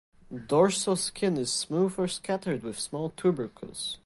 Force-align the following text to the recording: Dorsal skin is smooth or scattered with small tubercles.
Dorsal 0.47 0.95
skin 0.95 1.37
is 1.37 1.53
smooth 1.53 1.93
or 1.95 2.07
scattered 2.07 2.63
with 2.63 2.79
small 2.79 3.11
tubercles. 3.11 3.99